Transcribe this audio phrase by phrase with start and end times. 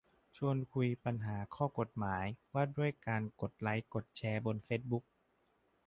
[0.37, 5.03] ชวนคุยปัญหาข้อกฎหมายว่าด้วยการกดไลค์กดแชร์บนเฟซบุ๊ก